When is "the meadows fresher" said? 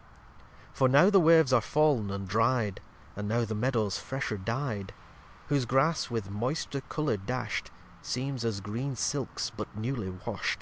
3.44-4.38